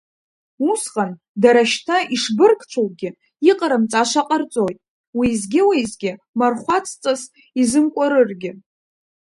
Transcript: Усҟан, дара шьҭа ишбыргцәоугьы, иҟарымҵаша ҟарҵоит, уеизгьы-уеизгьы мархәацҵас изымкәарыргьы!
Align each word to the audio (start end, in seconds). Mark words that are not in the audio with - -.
Усҟан, 0.71 1.11
дара 1.41 1.63
шьҭа 1.71 1.97
ишбыргцәоугьы, 2.15 3.09
иҟарымҵаша 3.49 4.21
ҟарҵоит, 4.27 4.77
уеизгьы-уеизгьы 5.17 6.11
мархәацҵас 6.37 7.21
изымкәарыргьы! 7.61 8.51